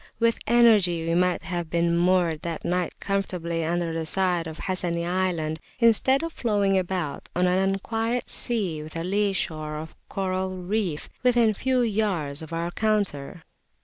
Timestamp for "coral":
10.09-10.57